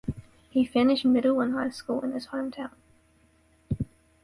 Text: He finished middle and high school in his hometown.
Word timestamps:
He 0.49 0.65
finished 0.65 1.05
middle 1.05 1.41
and 1.41 1.53
high 1.53 1.69
school 1.69 2.01
in 2.01 2.13
his 2.13 2.29
hometown. 2.29 2.71